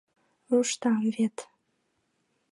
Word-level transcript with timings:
Руштам 0.49 0.97
вет. 1.15 1.35